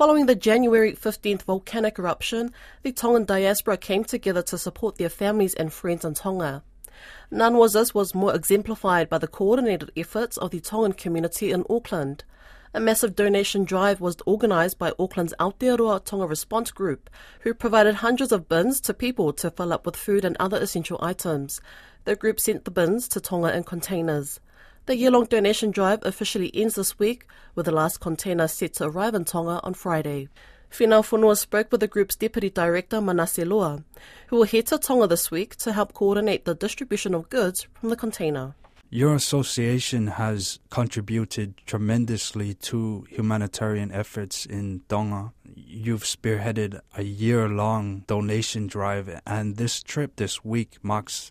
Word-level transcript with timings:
Following 0.00 0.24
the 0.24 0.34
January 0.34 0.94
15th 0.94 1.42
volcanic 1.42 1.98
eruption, 1.98 2.54
the 2.82 2.90
Tongan 2.90 3.26
diaspora 3.26 3.76
came 3.76 4.02
together 4.02 4.40
to 4.40 4.56
support 4.56 4.96
their 4.96 5.10
families 5.10 5.52
and 5.52 5.70
friends 5.70 6.06
in 6.06 6.14
Tonga. 6.14 6.62
None 7.30 7.58
was 7.58 7.74
this 7.74 7.92
was 7.92 8.14
more 8.14 8.34
exemplified 8.34 9.10
by 9.10 9.18
the 9.18 9.28
coordinated 9.28 9.92
efforts 9.94 10.38
of 10.38 10.52
the 10.52 10.60
Tongan 10.60 10.94
community 10.94 11.52
in 11.52 11.66
Auckland. 11.68 12.24
A 12.72 12.80
massive 12.80 13.14
donation 13.14 13.64
drive 13.64 14.00
was 14.00 14.16
organised 14.26 14.78
by 14.78 14.94
Auckland's 14.98 15.34
Aotearoa 15.38 16.02
Tonga 16.02 16.26
Response 16.26 16.70
Group, 16.70 17.10
who 17.40 17.52
provided 17.52 17.96
hundreds 17.96 18.32
of 18.32 18.48
bins 18.48 18.80
to 18.80 18.94
people 18.94 19.34
to 19.34 19.50
fill 19.50 19.70
up 19.70 19.84
with 19.84 19.96
food 19.96 20.24
and 20.24 20.34
other 20.40 20.56
essential 20.56 20.96
items. 21.02 21.60
The 22.06 22.16
group 22.16 22.40
sent 22.40 22.64
the 22.64 22.70
bins 22.70 23.06
to 23.08 23.20
Tonga 23.20 23.54
in 23.54 23.64
containers. 23.64 24.40
The 24.86 24.96
year 24.96 25.10
long 25.10 25.26
donation 25.26 25.70
drive 25.70 26.00
officially 26.02 26.50
ends 26.54 26.74
this 26.74 26.98
week, 26.98 27.26
with 27.54 27.66
the 27.66 27.72
last 27.72 28.00
container 28.00 28.48
set 28.48 28.74
to 28.74 28.86
arrive 28.86 29.14
in 29.14 29.24
Tonga 29.24 29.60
on 29.62 29.74
Friday. 29.74 30.28
Finau 30.70 31.02
Fonua 31.02 31.36
spoke 31.36 31.70
with 31.70 31.80
the 31.80 31.86
group's 31.86 32.16
Deputy 32.16 32.48
Director 32.48 32.98
Manase 32.98 33.46
Lua, 33.46 33.84
who 34.28 34.36
will 34.36 34.44
head 34.44 34.66
to 34.68 34.78
Tonga 34.78 35.06
this 35.06 35.30
week 35.30 35.54
to 35.56 35.72
help 35.72 35.92
coordinate 35.92 36.44
the 36.44 36.54
distribution 36.54 37.14
of 37.14 37.28
goods 37.28 37.66
from 37.74 37.90
the 37.90 37.96
container. 37.96 38.54
Your 38.88 39.14
association 39.14 40.08
has 40.08 40.58
contributed 40.70 41.54
tremendously 41.66 42.54
to 42.54 43.06
humanitarian 43.08 43.92
efforts 43.92 44.46
in 44.46 44.80
Tonga. 44.88 45.32
You've 45.44 46.02
spearheaded 46.02 46.80
a 46.96 47.02
year 47.02 47.48
long 47.48 48.04
donation 48.08 48.66
drive, 48.66 49.20
and 49.26 49.56
this 49.56 49.82
trip 49.82 50.16
this 50.16 50.44
week 50.44 50.78
marks 50.82 51.30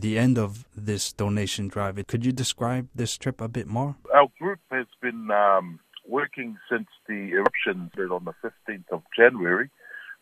the 0.00 0.18
end 0.18 0.38
of 0.38 0.64
this 0.76 1.12
donation 1.12 1.68
drive. 1.68 2.04
Could 2.06 2.24
you 2.24 2.32
describe 2.32 2.88
this 2.94 3.16
trip 3.16 3.40
a 3.40 3.48
bit 3.48 3.66
more? 3.66 3.96
Our 4.14 4.28
group 4.38 4.60
has 4.70 4.86
been 5.00 5.30
um, 5.30 5.80
working 6.06 6.56
since 6.70 6.88
the 7.06 7.32
eruption 7.32 7.90
on 8.10 8.24
the 8.24 8.34
15th 8.42 8.90
of 8.90 9.02
January. 9.16 9.70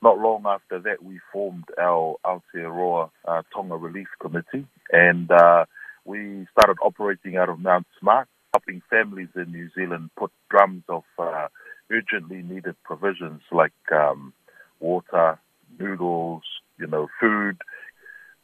Not 0.03 0.19
long 0.19 0.45
after 0.47 0.79
that, 0.81 1.03
we 1.03 1.21
formed 1.33 1.65
our 1.81 2.17
Aotearoa 2.25 3.11
uh, 3.27 3.43
Tonga 3.55 3.77
Relief 3.77 4.09
Committee, 4.21 4.67
and 4.93 5.31
uh, 5.31 5.65
we 6.05 6.47
started 6.53 6.77
operating 6.83 7.37
out 7.37 7.49
of 7.49 7.59
Mount 7.59 7.87
Smart, 7.99 8.29
helping 8.53 8.83
families 8.91 9.29
in 9.35 9.53
New 9.53 9.71
Zealand 9.75 10.11
put 10.17 10.31
drums 10.51 10.83
of 10.89 11.05
uh, 11.19 11.49
urgently 11.91 12.43
needed 12.43 12.77
provisions 12.85 13.41
like 13.51 13.73
um, 13.91 14.33
water, 14.81 15.39
noodles, 15.79 16.43
you 16.79 16.87
know, 16.87 17.09
food, 17.19 17.59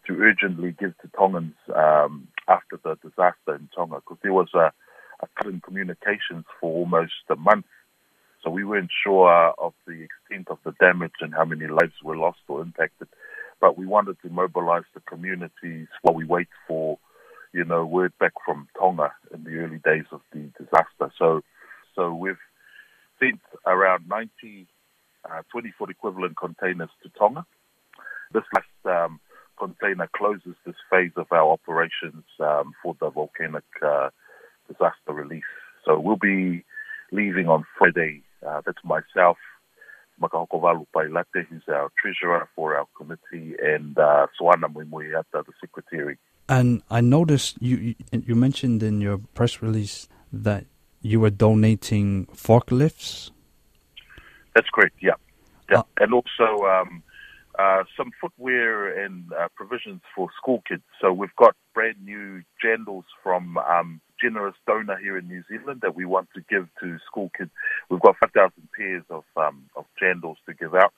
to 0.07 0.21
urgently 0.21 0.75
give 0.79 0.97
to 0.99 1.09
Tongans 1.17 1.55
um, 1.75 2.29
after 2.49 2.79
the 2.83 2.97
disaster 3.03 3.55
in 3.55 3.69
Tonga, 3.75 3.97
because 3.97 4.19
there 4.23 4.33
was 4.33 4.49
a, 4.55 4.73
a 5.21 5.29
cut 5.37 5.47
in 5.47 5.61
communications 5.61 6.45
for 6.61 6.73
almost 6.73 7.13
a 7.31 7.37
month. 7.37 7.67
So 8.43 8.51
we 8.51 8.65
weren't 8.65 8.91
sure 9.05 9.55
of 9.59 9.73
the 9.87 10.03
extent 10.03 10.49
of 10.49 10.59
the 10.65 10.73
damage 10.81 11.13
and 11.21 11.33
how 11.33 11.45
many 11.45 11.69
lives 11.69 11.95
were 12.03 12.17
lost 12.17 12.41
or 12.49 12.61
impacted. 12.61 13.09
But 13.61 13.79
we 13.79 13.87
wanted 13.87 14.17
to 14.23 14.31
mobilize 14.31 14.83
the 14.95 15.01
communities 15.01 15.87
while 16.03 16.15
we 16.15 16.25
wait 16.25 16.49
for 16.67 16.99
you 17.53 17.65
know, 17.65 17.85
word 17.85 18.13
back 18.19 18.33
from 18.45 18.67
Tonga 18.79 19.13
in 19.33 19.45
the 19.45 19.59
early 19.59 19.79
days 19.85 20.07
of 20.11 20.21
the 20.33 20.51
disaster. 20.59 21.13
So, 21.19 21.43
so 21.95 22.15
we've 22.15 22.41
sent 23.21 23.41
around 23.67 24.09
90 24.09 24.67
uh, 25.25 25.43
20 25.53 25.73
foot 25.79 25.91
equivalent 25.91 26.37
containers 26.37 26.91
to 27.03 27.09
Tonga. 27.11 27.47
This 28.33 28.43
last 28.55 29.05
um, 29.05 29.21
container 29.59 30.09
closes 30.15 30.55
this 30.65 30.75
phase 30.91 31.13
of 31.17 31.27
our 31.31 31.53
operations 31.53 32.25
um, 32.41 32.73
for 32.83 32.97
the 33.01 33.11
volcanic 33.11 33.65
uh, 33.85 34.11
disaster 34.69 35.13
relief. 35.13 35.45
So 35.85 35.99
we'll 35.99 36.17
be 36.17 36.65
leaving 37.11 37.49
on 37.49 37.65
Friday. 37.79 38.23
Uh, 38.47 38.61
that's 38.65 38.83
myself, 38.85 39.37
Makahokovalu 40.21 40.87
Pailate, 40.95 41.47
who's 41.49 41.63
our 41.69 41.91
treasurer 42.01 42.49
for 42.55 42.77
our 42.77 42.87
committee, 42.97 43.55
and 43.63 43.97
uh, 43.99 44.27
Swana 44.41 44.73
Mwimuiata, 44.73 45.45
the 45.45 45.53
secretary. 45.61 46.19
And 46.49 46.83
I 46.91 47.01
noticed 47.01 47.57
you 47.61 47.95
you 48.11 48.35
mentioned 48.35 48.83
in 48.83 49.01
your 49.01 49.19
press 49.19 49.63
release 49.63 50.09
that 50.33 50.67
you 51.01 51.21
were 51.21 51.31
donating 51.31 52.27
forklifts. 52.27 53.31
That's 54.55 54.69
correct. 54.75 54.97
Yeah, 55.01 55.13
yeah, 55.71 55.79
uh, 55.79 55.83
and 55.99 56.13
also 56.13 56.67
um, 56.67 57.03
uh, 57.59 57.85
some 57.97 58.11
footwear 58.21 59.05
and 59.05 59.33
uh, 59.33 59.49
provisions 59.55 60.01
for 60.15 60.29
school 60.41 60.63
kids. 60.69 60.83
So 61.01 61.13
we've 61.13 61.35
got 61.37 61.55
brand 61.75 61.97
new 62.05 62.43
jandals 62.65 63.05
from 63.23 63.59
um, 63.59 64.01
generous 64.21 64.55
donor 64.67 64.97
here 64.97 65.19
in 65.19 65.29
New 65.29 65.43
Zealand 65.49 65.81
that 65.83 65.95
we 65.95 66.05
want 66.05 66.29
to 66.35 66.41
give 66.49 66.69
to 66.81 66.99
school 67.07 67.31
kids. 67.37 67.51
We've 67.91 68.01
got 68.01 68.17
5,000 68.19 68.53
pairs 68.77 69.05
of 69.11 69.25
um, 69.37 69.65
of 69.77 69.85
jandals 70.01 70.37
to 70.47 70.55
give 70.55 70.75
out. 70.75 70.93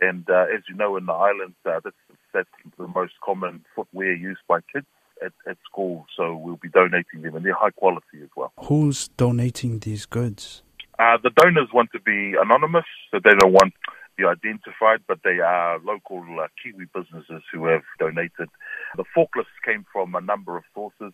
And 0.00 0.28
uh, 0.28 0.46
as 0.54 0.62
you 0.68 0.74
know, 0.74 0.96
in 0.96 1.06
the 1.06 1.12
islands, 1.12 1.56
uh, 1.64 1.80
that's, 1.82 1.96
that's 2.32 2.48
the 2.76 2.88
most 2.88 3.14
common 3.24 3.64
footwear 3.74 4.12
used 4.12 4.40
by 4.48 4.58
kids 4.72 4.86
at, 5.24 5.32
at 5.48 5.56
school. 5.70 6.06
So 6.16 6.36
we'll 6.36 6.56
be 6.56 6.68
donating 6.68 7.22
them, 7.22 7.36
and 7.36 7.44
they're 7.44 7.54
high 7.54 7.70
quality 7.70 8.22
as 8.22 8.28
well. 8.36 8.52
Who's 8.64 9.08
donating 9.16 9.78
these 9.78 10.04
goods? 10.04 10.62
Uh, 10.98 11.16
the 11.22 11.30
donors 11.30 11.68
want 11.72 11.90
to 11.92 12.00
be 12.00 12.34
anonymous, 12.40 12.84
so 13.10 13.20
they 13.22 13.34
don't 13.38 13.52
want 13.52 13.72
be 14.16 14.24
identified, 14.24 15.00
but 15.06 15.20
they 15.24 15.40
are 15.40 15.78
local 15.80 16.24
uh, 16.40 16.48
Kiwi 16.62 16.86
businesses 16.94 17.42
who 17.52 17.66
have 17.66 17.82
donated. 17.98 18.48
The 18.96 19.04
forklifts 19.16 19.58
came 19.64 19.84
from 19.92 20.14
a 20.14 20.20
number 20.20 20.56
of 20.56 20.64
sources. 20.74 21.12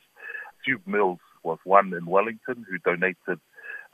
Tube 0.65 0.83
Mills 0.87 1.19
was 1.43 1.59
one 1.65 1.93
in 1.95 2.07
Wellington 2.07 2.67
who 2.69 2.79
donated 2.79 3.41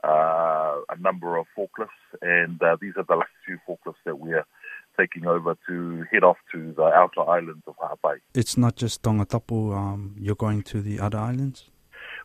uh, 0.03 0.75
a 0.89 0.99
number 0.99 1.37
of 1.37 1.45
forklifts, 1.57 1.87
and 2.21 2.61
uh, 2.61 2.77
these 2.79 2.93
are 2.97 3.05
the 3.07 3.15
last 3.15 3.31
few 3.45 3.57
forklifts 3.67 4.03
that 4.05 4.19
we 4.19 4.33
are 4.33 4.45
taking 4.99 5.25
over 5.25 5.55
to 5.67 6.05
head 6.11 6.23
off 6.23 6.37
to 6.51 6.73
the 6.73 6.83
outer 6.83 7.21
islands 7.21 7.63
of 7.67 7.75
Ha'apai. 7.79 8.17
It's 8.33 8.57
not 8.57 8.75
just 8.75 9.03
Tongatapu, 9.03 9.75
um, 9.75 10.15
you're 10.19 10.35
going 10.35 10.63
to 10.63 10.81
the 10.81 10.99
other 10.99 11.17
islands? 11.17 11.69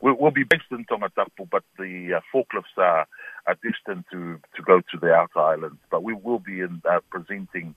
We'll, 0.02 0.16
we'll 0.18 0.32
be 0.32 0.44
based 0.44 0.64
in 0.70 0.84
Tongatapu, 0.84 1.48
but 1.50 1.62
the 1.78 2.14
uh, 2.16 2.20
forklifts 2.34 2.76
are, 2.76 3.06
are 3.46 3.56
destined 3.62 4.04
to, 4.10 4.40
to 4.56 4.62
go 4.62 4.80
to 4.80 4.98
the 5.00 5.12
outer 5.12 5.38
islands. 5.38 5.78
But 5.90 6.02
we 6.02 6.12
will 6.12 6.40
be 6.40 6.60
in, 6.60 6.82
uh, 6.90 6.98
presenting 7.08 7.74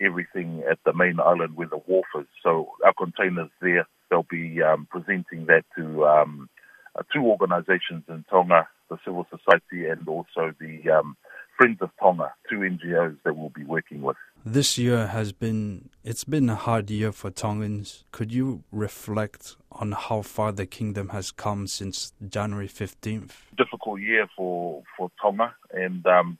everything 0.00 0.62
at 0.70 0.78
the 0.86 0.92
main 0.92 1.18
island 1.20 1.56
where 1.56 1.68
the 1.68 1.78
wharf 1.78 2.06
is. 2.18 2.26
So 2.42 2.70
our 2.84 2.94
containers 2.94 3.50
there, 3.60 3.86
they'll 4.08 4.22
be 4.22 4.62
um, 4.62 4.86
presenting 4.90 5.46
that 5.46 5.64
to 5.76 6.06
um, 6.06 6.48
uh, 6.96 7.02
two 7.12 7.24
organizations 7.24 8.04
in 8.08 8.24
Tonga, 8.30 8.68
the 8.88 8.96
civil 9.04 9.26
society 9.30 9.86
and 9.88 10.06
also 10.06 10.54
the 10.60 10.90
um, 10.90 11.16
Friends 11.56 11.78
of 11.80 11.90
Tonga, 12.00 12.32
two 12.50 12.58
NGOs 12.58 13.16
that 13.24 13.36
we'll 13.36 13.50
be 13.50 13.64
working 13.64 14.02
with. 14.02 14.16
This 14.44 14.76
year 14.76 15.06
has 15.06 15.32
been 15.32 15.88
it's 16.02 16.24
been 16.24 16.50
a 16.50 16.56
hard 16.56 16.90
year 16.90 17.12
for 17.12 17.30
Tongans. 17.30 18.04
Could 18.10 18.32
you 18.32 18.64
reflect 18.72 19.56
on 19.74 19.92
how 19.92 20.22
far 20.22 20.52
the 20.52 20.66
kingdom 20.66 21.08
has 21.10 21.30
come 21.30 21.66
since 21.66 22.12
January 22.28 22.68
15th? 22.68 23.32
Difficult 23.56 24.00
year 24.00 24.26
for 24.36 24.82
for 24.96 25.10
Tonga 25.20 25.54
and 25.72 26.06
um, 26.06 26.38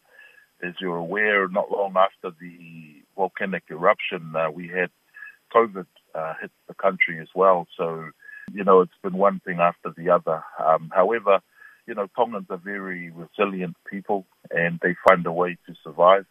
as 0.64 0.74
you're 0.80 0.96
aware, 0.96 1.48
not 1.48 1.70
long 1.70 1.94
after 1.96 2.34
the 2.40 3.02
volcanic 3.16 3.64
eruption, 3.70 4.34
uh, 4.34 4.50
we 4.50 4.68
had 4.68 4.90
COVID 5.54 5.86
uh, 6.14 6.34
hit 6.40 6.50
the 6.68 6.74
country 6.74 7.20
as 7.20 7.28
well. 7.34 7.66
So, 7.76 8.08
you 8.52 8.64
know, 8.64 8.80
it's 8.80 8.92
been 9.02 9.14
one 9.14 9.40
thing 9.44 9.58
after 9.60 9.92
the 9.96 10.10
other. 10.10 10.42
Um, 10.58 10.90
however, 10.94 11.40
you 11.86 11.94
know, 11.94 12.08
Tongans 12.16 12.46
are 12.50 12.56
very 12.56 13.10
resilient 13.10 13.76
people 13.90 14.26
and 14.50 14.78
they 14.82 14.96
find 15.06 15.26
a 15.26 15.32
way 15.32 15.58
to 15.66 15.74
survive. 15.82 16.26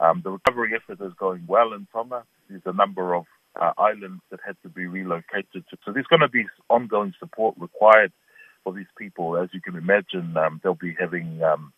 Um, 0.00 0.22
the 0.24 0.30
recovery 0.30 0.72
effort 0.74 1.04
is 1.04 1.12
going 1.18 1.44
well 1.46 1.72
in 1.72 1.86
Tonga. 1.92 2.24
There's 2.48 2.62
a 2.66 2.72
number 2.72 3.14
of 3.14 3.24
uh, 3.60 3.72
islands 3.78 4.22
that 4.30 4.40
had 4.44 4.56
to 4.62 4.68
be 4.68 4.86
relocated. 4.86 5.64
To, 5.70 5.76
so 5.84 5.92
there's 5.92 6.06
going 6.06 6.20
to 6.20 6.28
be 6.28 6.46
ongoing 6.70 7.14
support 7.18 7.54
required 7.58 8.12
for 8.64 8.72
these 8.72 8.86
people. 8.96 9.36
As 9.36 9.48
you 9.52 9.60
can 9.60 9.76
imagine, 9.76 10.36
um, 10.36 10.60
they'll 10.62 10.74
be 10.74 10.96
having, 10.98 11.42
um, 11.42 11.72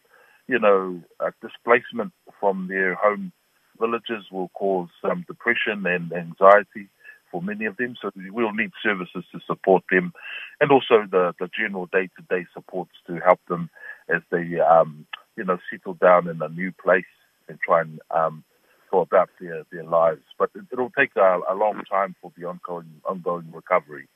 you 0.47 0.59
know, 0.59 1.03
displacement 1.41 2.13
from 2.41 2.69
their 2.69 2.95
home 2.95 3.33
villages 3.79 4.25
will 4.31 4.49
cause 4.51 4.89
um, 5.05 5.25
depression 5.27 5.85
and 5.87 6.13
anxiety 6.13 6.89
for 7.31 7.43
many 7.43 7.65
of 7.65 7.77
them. 7.77 7.97
So 8.01 8.11
we'll 8.31 8.53
need 8.53 8.71
services 8.83 9.25
to 9.33 9.41
support 9.47 9.83
them, 9.91 10.13
and 10.61 10.71
also 10.71 11.07
the 11.11 11.35
the 11.41 11.49
general 11.59 11.87
day 11.87 12.09
to 12.17 12.23
day 12.31 12.47
supports 12.55 12.93
to 13.09 13.19
help 13.19 13.41
them 13.49 13.71
as 14.09 14.23
they 14.31 14.61
um, 14.61 15.07
you 15.37 15.45
know 15.45 15.59
settle 15.71 15.95
down 15.95 16.29
in 16.29 16.41
a 16.43 16.49
new 16.49 16.73
place 16.73 17.05
and 17.49 17.59
try 17.61 17.81
and 17.81 18.01
um, 18.11 18.45
go 18.95 19.01
about 19.01 19.31
their 19.41 19.65
their 19.73 19.85
lives. 19.85 20.23
But 20.39 20.51
it, 20.55 20.79
will 20.79 20.93
take 20.99 21.15
a, 21.17 21.41
a 21.51 21.55
long 21.55 21.83
time 21.91 22.15
for 22.21 22.31
the 22.37 22.45
ongoing 22.45 23.01
ongoing 23.05 23.51
recovery. 23.53 24.07